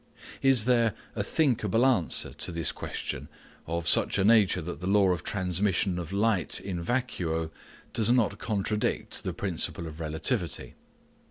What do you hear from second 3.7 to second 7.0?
such a nature that the law of transmission of light in